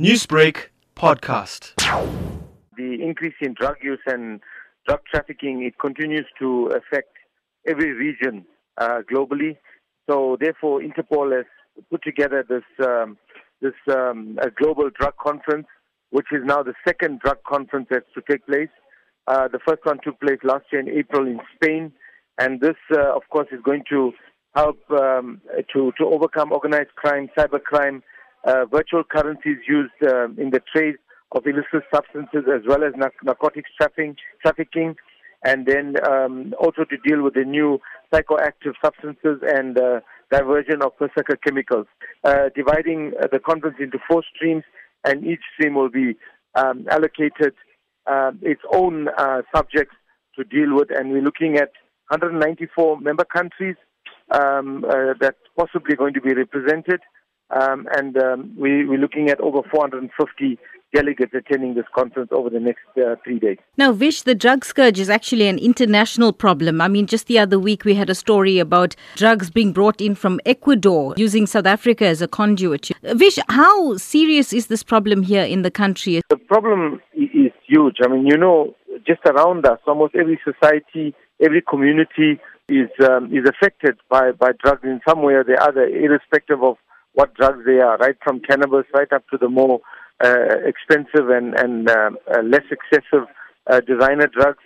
[0.00, 1.74] Newsbreak podcast.
[2.76, 4.40] The increase in drug use and
[4.88, 7.12] drug trafficking it continues to affect
[7.64, 8.44] every region
[8.76, 9.56] uh, globally.
[10.10, 11.44] So therefore, Interpol has
[11.92, 13.16] put together this um,
[13.62, 15.68] this um, global drug conference,
[16.10, 18.74] which is now the second drug conference that's to take place.
[19.28, 21.92] Uh, the first one took place last year in April in Spain,
[22.40, 24.10] and this, uh, of course, is going to
[24.56, 25.40] help um,
[25.72, 28.02] to to overcome organized crime, cybercrime,
[28.46, 30.96] uh, virtual currencies used um, in the trade
[31.32, 34.94] of illicit substances as well as narcotics trafficking, trafficking
[35.44, 37.78] and then um, also to deal with the new
[38.12, 41.86] psychoactive substances and uh, diversion of precursor chemicals,
[42.24, 44.64] uh, dividing uh, the conference into four streams,
[45.04, 46.16] and each stream will be
[46.54, 47.54] um, allocated
[48.06, 49.94] um, its own uh, subjects
[50.36, 51.72] to deal with, and we're looking at
[52.08, 53.76] 194 member countries
[54.30, 54.82] um,
[55.20, 57.00] that possibly going to be represented.
[57.50, 60.58] Um, and um, we, we're looking at over 450
[60.94, 63.58] delegates attending this conference over the next uh, three days.
[63.76, 66.80] Now, Vish, the drug scourge is actually an international problem.
[66.80, 70.14] I mean, just the other week we had a story about drugs being brought in
[70.14, 72.90] from Ecuador using South Africa as a conduit.
[73.02, 76.22] Vish, how serious is this problem here in the country?
[76.30, 77.96] The problem is huge.
[78.02, 78.74] I mean, you know,
[79.06, 84.84] just around us, almost every society, every community is um, is affected by, by drugs
[84.84, 86.76] in some way or the other, irrespective of
[87.14, 89.80] what drugs they are, right from cannabis right up to the more
[90.22, 93.26] uh, expensive and, and um, uh, less excessive
[93.70, 94.62] uh, designer drugs.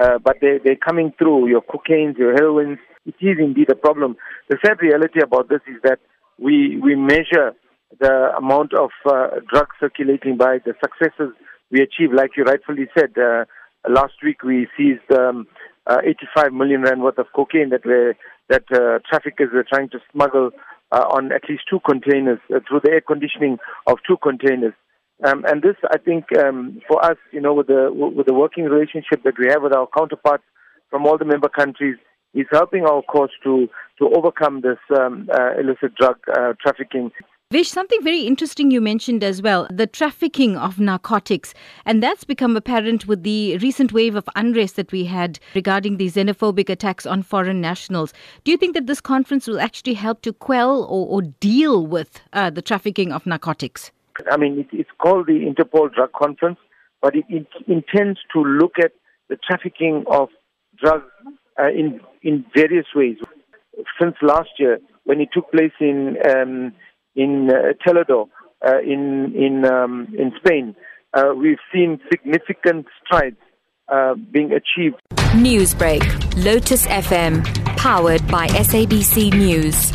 [0.00, 2.78] Uh, but they, they're coming through your cocaines, your heroins.
[3.04, 4.16] It is indeed a problem.
[4.48, 5.98] The sad reality about this is that
[6.38, 7.52] we, we measure
[8.00, 11.34] the amount of uh, drugs circulating by the successes
[11.70, 12.12] we achieve.
[12.12, 13.44] Like you rightfully said, uh,
[13.88, 15.46] last week we seized um,
[15.86, 18.14] uh, 85 million rand worth of cocaine that were
[18.48, 20.50] that uh, traffickers were trying to smuggle
[20.92, 24.74] uh, on at least two containers uh, through the air conditioning of two containers.
[25.24, 28.64] Um, and this, I think, um, for us, you know, with the with the working
[28.64, 30.44] relationship that we have with our counterparts
[30.90, 31.96] from all the member countries,
[32.34, 33.68] is helping our cause to
[33.98, 37.10] to overcome this um, uh, illicit drug uh, trafficking.
[37.52, 41.52] Vish, something very interesting you mentioned as well the trafficking of narcotics.
[41.84, 46.06] And that's become apparent with the recent wave of unrest that we had regarding the
[46.06, 48.14] xenophobic attacks on foreign nationals.
[48.44, 52.22] Do you think that this conference will actually help to quell or, or deal with
[52.32, 53.90] uh, the trafficking of narcotics?
[54.30, 56.58] I mean, it's called the Interpol Drug Conference,
[57.02, 58.92] but it, it intends to look at
[59.28, 60.30] the trafficking of
[60.82, 61.04] drugs
[61.60, 63.18] uh, in, in various ways.
[64.00, 66.72] Since last year, when it took place in um,
[67.14, 68.28] in uh, Toledo,
[68.66, 70.74] uh, in in um, in Spain,
[71.14, 73.36] uh, we've seen significant strides
[73.88, 74.96] uh, being achieved.
[75.34, 76.02] Newsbreak,
[76.44, 77.44] Lotus FM,
[77.76, 79.90] powered by SABC News.